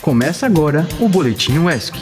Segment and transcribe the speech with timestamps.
[0.00, 1.96] Começa agora o Boletim UESC.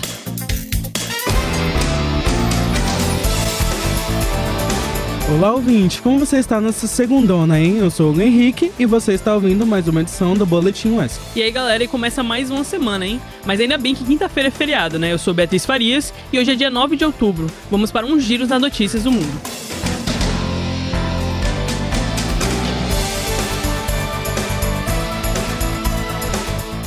[5.34, 6.02] Olá, ouvinte!
[6.02, 7.78] Como você está nessa segundona, hein?
[7.78, 11.20] Eu sou o Henrique e você está ouvindo mais uma edição do Boletim UESC.
[11.34, 13.20] E aí, galera, e começa mais uma semana, hein?
[13.46, 15.10] Mas ainda bem que quinta-feira é feriado, né?
[15.10, 17.46] Eu sou Beatriz Farias e hoje é dia 9 de outubro.
[17.70, 19.65] Vamos para uns giros das notícias do mundo.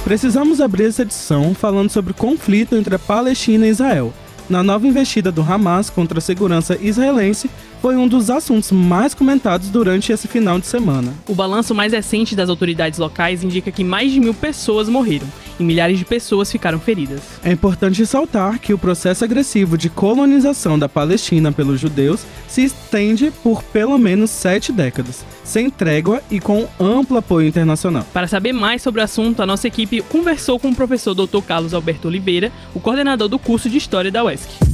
[0.10, 4.12] Precisamos abrir essa edição falando sobre o conflito entre a Palestina e Israel.
[4.50, 7.48] Na nova investida do Hamas contra a segurança israelense,
[7.82, 11.14] foi um dos assuntos mais comentados durante esse final de semana.
[11.28, 15.28] O balanço mais recente das autoridades locais indica que mais de mil pessoas morreram
[15.60, 17.22] e milhares de pessoas ficaram feridas.
[17.44, 23.32] É importante ressaltar que o processo agressivo de colonização da Palestina pelos judeus se estende
[23.44, 28.06] por pelo menos sete décadas, sem trégua e com amplo apoio internacional.
[28.14, 31.42] Para saber mais sobre o assunto, a nossa equipe conversou com o professor Dr.
[31.46, 34.69] Carlos Alberto Oliveira, o coordenador do curso de História da UESC.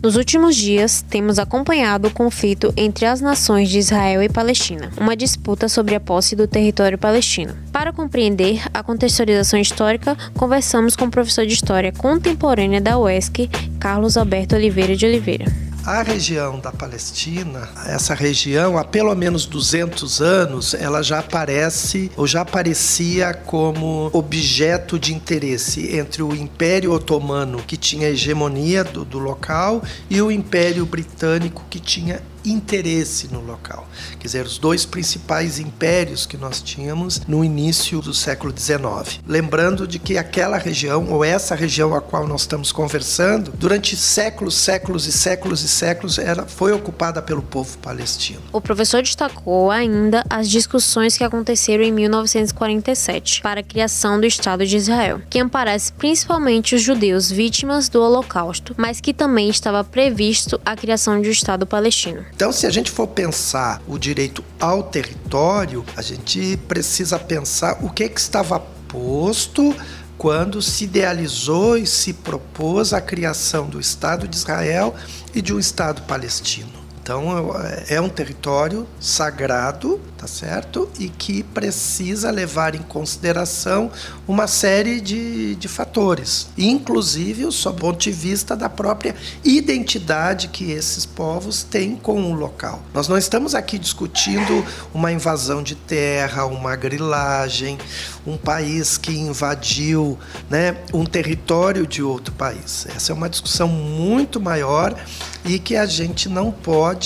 [0.00, 5.16] Nos últimos dias, temos acompanhado o conflito entre as nações de Israel e Palestina, uma
[5.16, 7.56] disputa sobre a posse do território palestino.
[7.72, 14.16] Para compreender a contextualização histórica, conversamos com o professor de História Contemporânea da UESC, Carlos
[14.16, 15.67] Alberto Oliveira de Oliveira.
[15.88, 22.26] A região da Palestina, essa região, há pelo menos 200 anos, ela já aparece ou
[22.26, 29.18] já aparecia como objeto de interesse entre o Império Otomano, que tinha hegemonia do, do
[29.18, 32.20] local, e o Império Britânico, que tinha
[32.50, 33.86] interesse no local.
[34.18, 39.20] Quer dizer, os dois principais impérios que nós tínhamos no início do século XIX.
[39.26, 44.54] Lembrando de que aquela região, ou essa região a qual nós estamos conversando, durante séculos,
[44.54, 48.40] séculos e séculos e séculos, era, foi ocupada pelo povo palestino.
[48.52, 54.66] O professor destacou ainda as discussões que aconteceram em 1947 para a criação do Estado
[54.66, 60.60] de Israel, que amparece principalmente os judeus vítimas do Holocausto, mas que também estava previsto
[60.64, 62.24] a criação de um Estado palestino.
[62.38, 67.90] Então, se a gente for pensar o direito ao território, a gente precisa pensar o
[67.90, 69.74] que, é que estava posto
[70.16, 74.94] quando se idealizou e se propôs a criação do Estado de Israel
[75.34, 76.77] e de um Estado palestino.
[77.08, 77.54] Então
[77.88, 80.90] é um território sagrado, tá certo?
[80.98, 83.90] E que precisa levar em consideração
[84.26, 90.70] uma série de, de fatores, inclusive sob o ponto de vista da própria identidade que
[90.70, 92.82] esses povos têm com o local.
[92.92, 97.78] Nós não estamos aqui discutindo uma invasão de terra, uma grilagem,
[98.26, 100.18] um país que invadiu
[100.50, 102.86] né, um território de outro país.
[102.94, 104.94] Essa é uma discussão muito maior
[105.42, 106.97] e que a gente não pode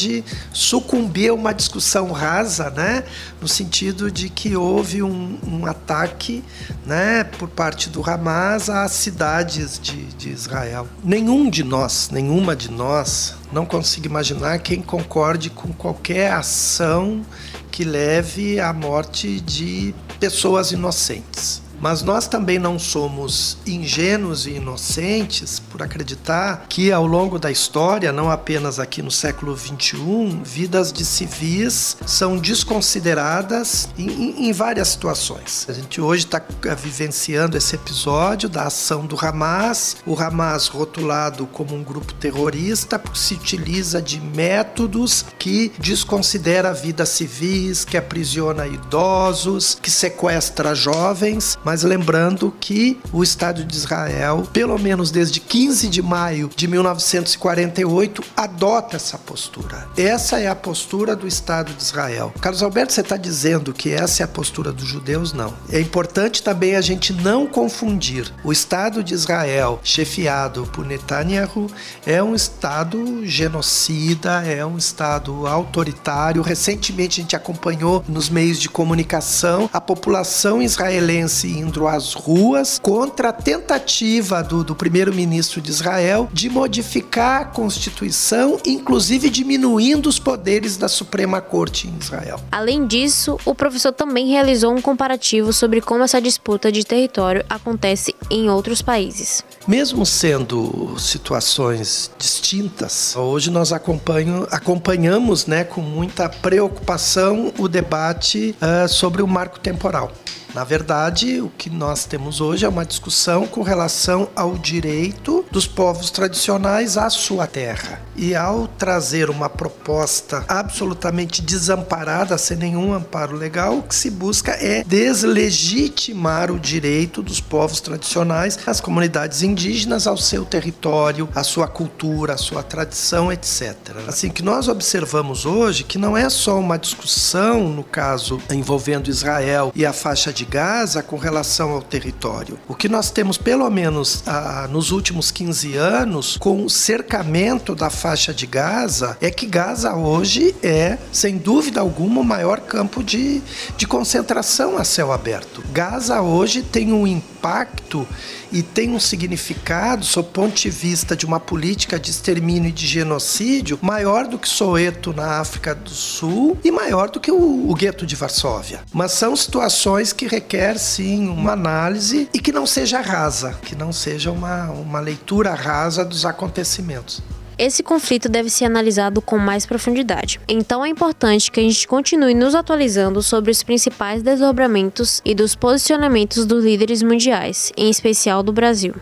[0.53, 3.05] sucumbir a uma discussão rasa, né?
[3.41, 6.45] no sentido de que houve um, um ataque
[6.87, 10.87] né, por parte do Hamas às cidades de, de Israel.
[11.03, 17.23] Nenhum de nós, nenhuma de nós, não consigo imaginar quem concorde com qualquer ação
[17.71, 21.62] que leve à morte de pessoas inocentes.
[21.83, 28.13] Mas nós também não somos ingênuos e inocentes por acreditar que ao longo da história,
[28.13, 35.67] não apenas aqui no século XXI, vidas de civis são desconsideradas em, em várias situações.
[35.69, 36.41] A gente hoje está
[36.77, 43.19] vivenciando esse episódio da ação do Hamas, o Hamas rotulado como um grupo terrorista porque
[43.19, 51.72] se utiliza de métodos que desconsidera vidas civis, que aprisiona idosos, que sequestra jovens, mas
[51.73, 58.23] mas lembrando que o Estado de Israel, pelo menos desde 15 de maio de 1948,
[58.37, 59.89] adota essa postura.
[59.97, 62.31] Essa é a postura do Estado de Israel.
[62.43, 65.33] Carlos Alberto, você está dizendo que essa é a postura dos judeus?
[65.33, 65.55] Não.
[65.71, 68.31] É importante também a gente não confundir.
[68.45, 71.71] O Estado de Israel, chefiado por Netanyahu,
[72.05, 76.43] é um Estado genocida, é um Estado autoritário.
[76.43, 83.29] Recentemente a gente acompanhou nos meios de comunicação a população israelense indo às ruas contra
[83.29, 90.77] a tentativa do, do primeiro-ministro de Israel de modificar a Constituição, inclusive diminuindo os poderes
[90.77, 92.41] da Suprema Corte em Israel.
[92.51, 98.15] Além disso, o professor também realizou um comparativo sobre como essa disputa de território acontece
[98.31, 99.45] em outros países.
[99.67, 109.23] Mesmo sendo situações distintas, hoje nós acompanhamos né, com muita preocupação o debate uh, sobre
[109.23, 110.11] o marco temporal.
[110.55, 115.67] Na verdade, o que nós temos hoje é uma discussão com relação ao direito dos
[115.67, 118.03] povos tradicionais à sua terra.
[118.15, 124.53] E ao trazer uma proposta absolutamente desamparada, sem nenhum amparo legal, o que se busca
[124.53, 131.67] é deslegitimar o direito dos povos tradicionais, as comunidades indígenas ao seu território, à sua
[131.67, 133.75] cultura, à sua tradição, etc.
[134.07, 139.73] Assim que nós observamos hoje que não é só uma discussão, no caso envolvendo Israel
[139.75, 142.59] e a faixa de Gaza com relação ao território.
[142.69, 147.91] O que nós temos, pelo menos ah, nos últimos 15 anos, com o cercamento da
[147.91, 153.43] faixa de Gaza, é que Gaza hoje é, sem dúvida alguma, o maior campo de,
[153.77, 155.63] de concentração a céu aberto.
[155.73, 158.07] Gaza hoje tem um impacto
[158.53, 162.73] e tem um significado, sob o ponto de vista de uma política de extermínio e
[162.73, 167.71] de genocídio, maior do que Soweto na África do Sul e maior do que o,
[167.71, 168.81] o gueto de Varsóvia.
[168.93, 173.93] Mas são situações que requer sim uma análise e que não seja rasa, que não
[173.93, 177.21] seja uma, uma leitura rasa dos acontecimentos.
[177.59, 180.41] Esse conflito deve ser analisado com mais profundidade.
[180.49, 185.55] Então é importante que a gente continue nos atualizando sobre os principais desdobramentos e dos
[185.55, 188.95] posicionamentos dos líderes mundiais, em especial do Brasil.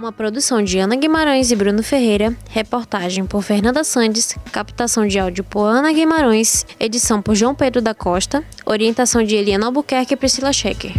[0.00, 5.44] Uma produção de Ana Guimarães e Bruno Ferreira, reportagem por Fernanda Sandes, captação de áudio
[5.44, 10.54] por Ana Guimarães, edição por João Pedro da Costa, orientação de Eliana Albuquerque e Priscila
[10.54, 10.94] Schecker.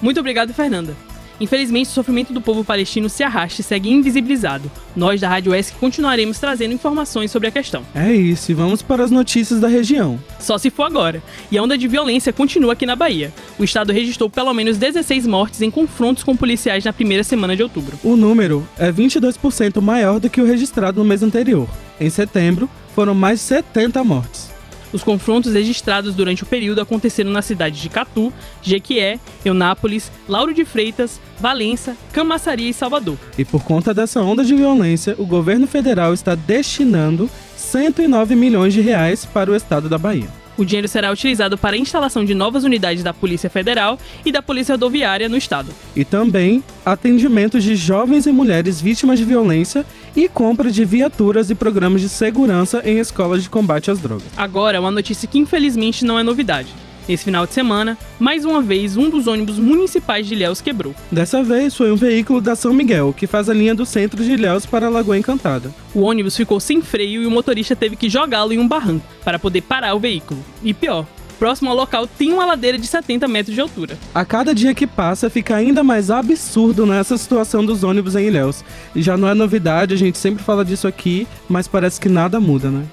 [0.00, 0.96] Muito obrigado, Fernanda.
[1.42, 4.70] Infelizmente, o sofrimento do povo palestino se arrasta e segue invisibilizado.
[4.94, 7.82] Nós da Rádio ESC continuaremos trazendo informações sobre a questão.
[7.92, 10.20] É isso, e vamos para as notícias da região.
[10.38, 11.20] Só se for agora.
[11.50, 13.34] E a onda de violência continua aqui na Bahia.
[13.58, 17.62] O estado registrou pelo menos 16 mortes em confrontos com policiais na primeira semana de
[17.64, 17.98] outubro.
[18.04, 21.68] O número é 22% maior do que o registrado no mês anterior.
[22.00, 24.51] Em setembro, foram mais 70 mortes.
[24.92, 30.64] Os confrontos registrados durante o período aconteceram nas cidades de Catu, Jequié, Eunápolis, Lauro de
[30.64, 33.16] Freitas, Valença, Camaçaria e Salvador.
[33.38, 38.80] E por conta dessa onda de violência, o governo federal está destinando 109 milhões de
[38.80, 40.41] reais para o estado da Bahia.
[40.56, 44.42] O dinheiro será utilizado para a instalação de novas unidades da Polícia Federal e da
[44.42, 45.72] Polícia Rodoviária no estado.
[45.96, 49.84] E também atendimento de jovens e mulheres vítimas de violência
[50.14, 54.26] e compra de viaturas e programas de segurança em escolas de combate às drogas.
[54.36, 56.68] Agora, uma notícia que infelizmente não é novidade.
[57.08, 60.94] Nesse final de semana, mais uma vez, um dos ônibus municipais de Ilhéus quebrou.
[61.10, 64.32] Dessa vez foi um veículo da São Miguel, que faz a linha do centro de
[64.32, 65.74] Ilhéus para a Lagoa Encantada.
[65.94, 69.38] O ônibus ficou sem freio e o motorista teve que jogá-lo em um barranco para
[69.38, 70.40] poder parar o veículo.
[70.62, 71.04] E pior,
[71.40, 73.98] próximo ao local tem uma ladeira de 70 metros de altura.
[74.14, 78.64] A cada dia que passa, fica ainda mais absurdo nessa situação dos ônibus em Ilhéus.
[78.94, 82.38] E já não é novidade, a gente sempre fala disso aqui, mas parece que nada
[82.38, 82.84] muda, né?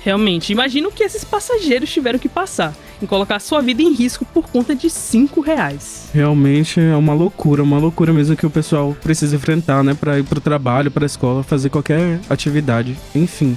[0.00, 4.24] Realmente, imagina o que esses passageiros tiveram que passar em colocar sua vida em risco
[4.24, 6.08] por conta de 5 reais.
[6.14, 9.94] Realmente é uma loucura, uma loucura mesmo que o pessoal precisa enfrentar, né?
[9.94, 13.56] Pra ir pro trabalho, pra escola, fazer qualquer atividade, enfim.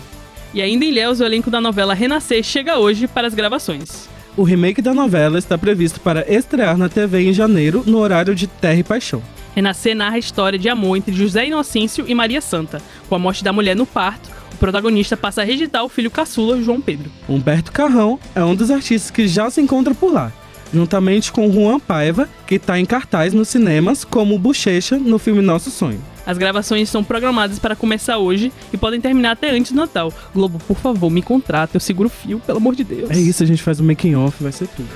[0.53, 4.07] E ainda em Léus, o elenco da novela Renascer chega hoje para as gravações.
[4.37, 8.47] O remake da novela está previsto para estrear na TV em janeiro, no horário de
[8.47, 9.21] Terra e Paixão.
[9.55, 12.81] Renascer narra a história de amor entre José Inocêncio e Maria Santa.
[13.07, 16.61] Com a morte da mulher no parto, o protagonista passa a rejeitar o filho caçula,
[16.61, 17.11] João Pedro.
[17.27, 20.31] Humberto Carrão é um dos artistas que já se encontra por lá,
[20.73, 25.69] juntamente com Juan Paiva, que está em cartaz nos cinemas como Bochecha no filme Nosso
[25.69, 26.01] Sonho.
[26.25, 30.11] As gravações estão programadas para começar hoje e podem terminar até antes do Natal.
[30.33, 33.11] Globo, por favor, me contrata, eu seguro o fio, pelo amor de Deus.
[33.11, 34.89] É isso, a gente faz um making off, vai ser tudo.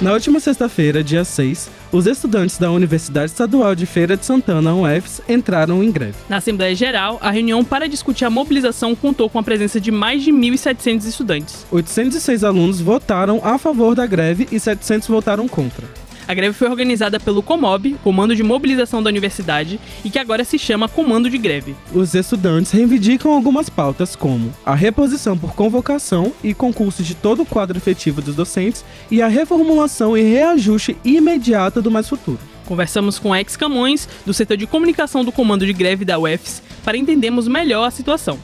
[0.00, 5.20] Na última sexta-feira, dia 6, os estudantes da Universidade Estadual de Feira de Santana, UFS,
[5.28, 6.14] entraram em greve.
[6.28, 10.22] Na Assembleia Geral, a reunião para discutir a mobilização contou com a presença de mais
[10.22, 11.66] de 1.700 estudantes.
[11.70, 15.86] 806 alunos votaram a favor da greve e 700 votaram contra.
[16.30, 20.60] A greve foi organizada pelo COMOB, Comando de Mobilização da Universidade, e que agora se
[20.60, 21.74] chama Comando de Greve.
[21.92, 27.44] Os estudantes reivindicam algumas pautas como a reposição por convocação e concurso de todo o
[27.46, 32.38] quadro efetivo dos docentes e a reformulação e reajuste imediato do Mais Futuro.
[32.64, 36.96] Conversamos com ex Camões, do setor de comunicação do Comando de Greve da UFS, para
[36.96, 38.38] entendermos melhor a situação.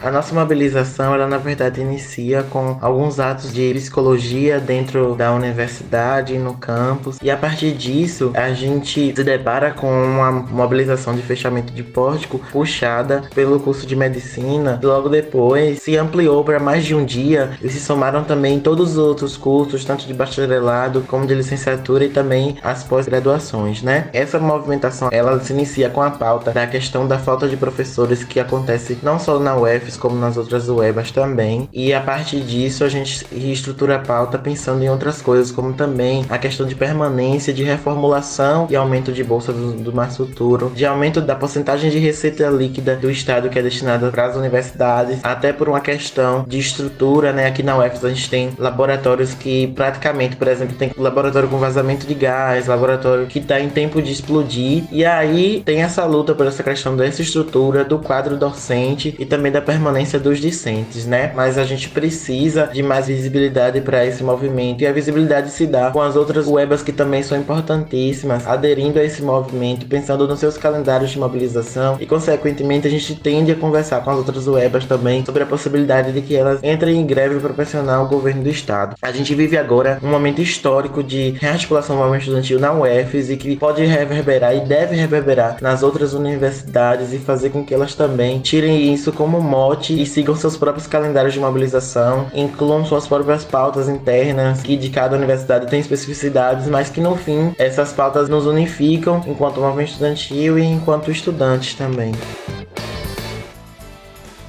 [0.00, 6.38] A nossa mobilização, ela na verdade inicia com alguns atos de psicologia dentro da universidade,
[6.38, 11.72] no campus, e a partir disso a gente se depara com uma mobilização de fechamento
[11.72, 14.78] de pórtico puxada pelo curso de medicina.
[14.82, 18.98] Logo depois se ampliou para mais de um dia e se somaram também todos os
[18.98, 24.08] outros cursos, tanto de bacharelado como de licenciatura e também as pós-graduações, né?
[24.12, 28.38] Essa movimentação ela se inicia com a pauta da questão da falta de professores que
[28.38, 31.68] acontece não só na UF Como nas outras UEBAs também.
[31.72, 36.24] E a partir disso a gente reestrutura a pauta pensando em outras coisas, como também
[36.28, 40.84] a questão de permanência, de reformulação e aumento de bolsa do, do mais futuro, de
[40.86, 45.52] aumento da porcentagem de receita líquida do Estado que é destinada para as universidades, até
[45.52, 47.46] por uma questão de estrutura, né?
[47.46, 52.06] Aqui na UFES a gente tem laboratórios que praticamente, por exemplo, tem laboratório com vazamento
[52.06, 56.46] de gás, laboratório que está em tempo de explodir, e aí tem essa luta por
[56.46, 59.77] essa questão dessa estrutura, do quadro docente e também da permanência
[60.20, 61.32] dos discentes, né?
[61.34, 65.90] Mas a gente precisa de mais visibilidade para esse movimento e a visibilidade se dá
[65.90, 70.56] com as outras webs que também são importantíssimas, aderindo a esse movimento, pensando nos seus
[70.56, 75.24] calendários de mobilização e, consequentemente, a gente tende a conversar com as outras webs também
[75.24, 78.96] sobre a possibilidade de que elas entrem em greve proporcional ao governo do estado.
[79.00, 83.36] A gente vive agora um momento histórico de rearticulação do movimento estudantil na UFES e
[83.36, 88.40] que pode reverberar e deve reverberar nas outras universidades e fazer com que elas também
[88.40, 93.88] tirem isso como mote e sigam seus próprios calendários de mobilização, incluam suas próprias pautas
[93.88, 99.22] internas, que de cada universidade tem especificidades, mas que no fim essas pautas nos unificam
[99.26, 102.12] enquanto movimento estudantil e enquanto estudantes também.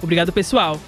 [0.01, 0.79] Obrigado, pessoal.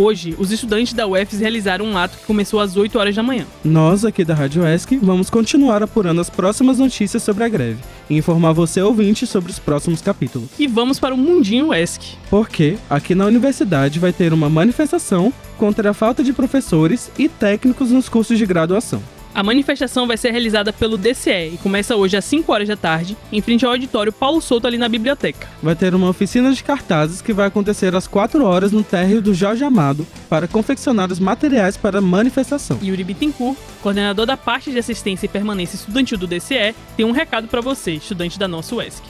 [0.00, 3.44] Hoje, os estudantes da UFS realizaram um ato que começou às 8 horas da manhã.
[3.62, 8.16] Nós, aqui da Rádio ESC, vamos continuar apurando as próximas notícias sobre a greve e
[8.16, 10.48] informar você, ouvinte, sobre os próximos capítulos.
[10.58, 12.16] E vamos para o Mundinho ESC.
[12.30, 17.90] Porque aqui na universidade vai ter uma manifestação contra a falta de professores e técnicos
[17.90, 19.02] nos cursos de graduação.
[19.40, 23.16] A manifestação vai ser realizada pelo DCE e começa hoje às 5 horas da tarde,
[23.32, 25.48] em frente ao auditório Paulo Souto ali na biblioteca.
[25.62, 29.32] Vai ter uma oficina de cartazes que vai acontecer às 4 horas no térreo do
[29.32, 32.78] Jorge Amado para confeccionar os materiais para a manifestação.
[32.82, 37.48] Yuri Bittencourt, coordenador da parte de assistência e permanência estudantil do DCE, tem um recado
[37.48, 39.02] para você, estudante da nossa UESC.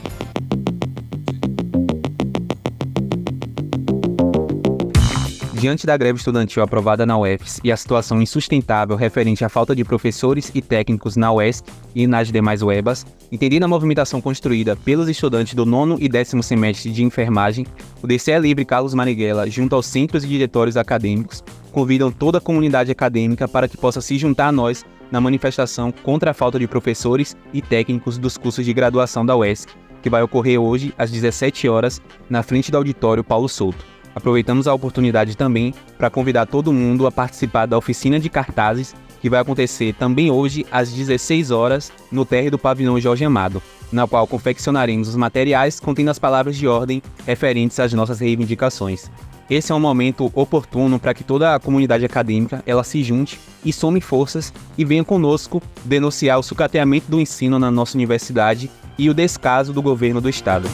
[5.60, 9.84] Diante da greve estudantil aprovada na UFES e a situação insustentável referente à falta de
[9.84, 15.52] professores e técnicos na UESC e nas demais UEBAs, entendendo a movimentação construída pelos estudantes
[15.52, 17.66] do nono e décimo semestre de enfermagem,
[18.02, 22.90] o DCE Livre Carlos Marighella, junto aos centros e diretórios acadêmicos, convidam toda a comunidade
[22.90, 27.36] acadêmica para que possa se juntar a nós na manifestação contra a falta de professores
[27.52, 29.68] e técnicos dos cursos de graduação da UESC,
[30.00, 32.00] que vai ocorrer hoje às 17 horas
[32.30, 33.99] na frente do auditório Paulo Souto.
[34.14, 39.30] Aproveitamos a oportunidade também para convidar todo mundo a participar da oficina de cartazes que
[39.30, 43.62] vai acontecer também hoje às 16 horas no térreo do pavilhão Jorge Amado,
[43.92, 49.10] na qual confeccionaremos os materiais contendo as palavras de ordem referentes às nossas reivindicações.
[49.48, 53.72] Esse é um momento oportuno para que toda a comunidade acadêmica ela se junte e
[53.72, 59.14] some forças e venha conosco denunciar o sucateamento do ensino na nossa universidade e o
[59.14, 60.68] descaso do governo do estado.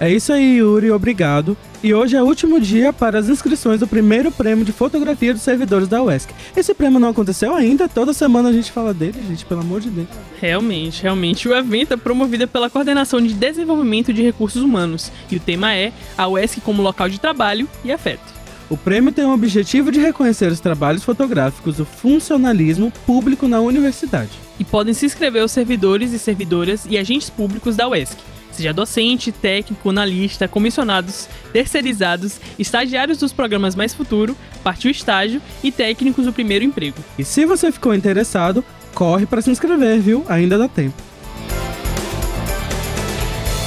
[0.00, 1.56] É isso aí, Yuri, obrigado.
[1.82, 5.42] E hoje é o último dia para as inscrições do primeiro prêmio de fotografia dos
[5.42, 6.32] servidores da UESC.
[6.56, 9.90] Esse prêmio não aconteceu ainda, toda semana a gente fala dele, gente, pelo amor de
[9.90, 10.06] Deus.
[10.40, 11.48] Realmente, realmente.
[11.48, 15.92] O evento é promovido pela Coordenação de Desenvolvimento de Recursos Humanos e o tema é
[16.16, 18.38] a UESC como local de trabalho e afeto.
[18.70, 24.30] O prêmio tem o objetivo de reconhecer os trabalhos fotográficos do funcionalismo público na universidade.
[24.60, 28.16] E podem se inscrever os servidores e servidoras e agentes públicos da UESC
[28.58, 36.26] seja docente, técnico, analista, comissionados, terceirizados, estagiários dos programas Mais Futuro, partiu estágio e técnicos
[36.26, 36.98] do primeiro emprego.
[37.18, 40.24] E se você ficou interessado, corre para se inscrever, viu?
[40.28, 40.96] Ainda dá tempo.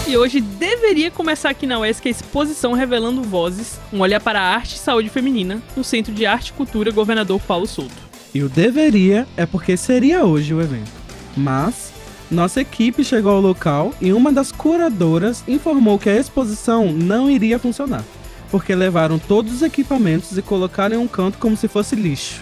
[0.08, 4.56] E hoje deveria começar aqui na UESC a exposição Revelando Vozes, um olhar para a
[4.56, 7.96] arte e saúde feminina, no Centro de Arte e Cultura Governador Paulo Souto.
[8.34, 10.92] E o deveria é porque seria hoje o evento.
[11.38, 11.91] Mas
[12.32, 17.60] nossa equipe chegou ao local e uma das curadoras informou que a exposição não iria
[17.60, 18.06] funcionar,
[18.50, 22.42] porque levaram todos os equipamentos e colocaram em um canto como se fosse lixo.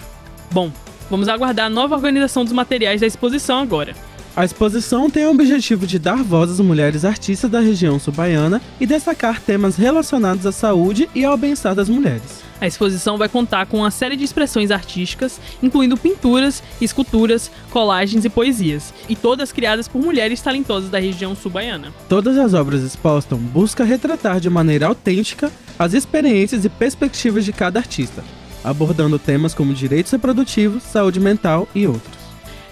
[0.52, 0.70] Bom,
[1.10, 3.94] vamos aguardar a nova organização dos materiais da exposição agora.
[4.40, 8.86] A exposição tem o objetivo de dar voz às mulheres artistas da região subaiana e
[8.86, 12.42] destacar temas relacionados à saúde e ao bem-estar das mulheres.
[12.58, 18.30] A exposição vai contar com uma série de expressões artísticas, incluindo pinturas, esculturas, colagens e
[18.30, 21.92] poesias, e todas criadas por mulheres talentosas da região subaiana.
[22.08, 27.78] Todas as obras expostas buscam retratar de maneira autêntica as experiências e perspectivas de cada
[27.78, 28.24] artista,
[28.64, 32.18] abordando temas como direitos reprodutivos, saúde mental e outros.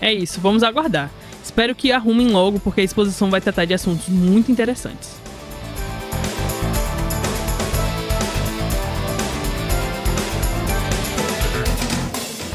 [0.01, 1.11] É isso, vamos aguardar.
[1.43, 5.17] Espero que arrumem logo, porque a exposição vai tratar de assuntos muito interessantes.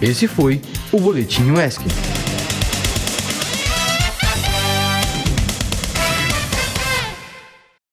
[0.00, 2.11] Esse foi o Boletim UESC.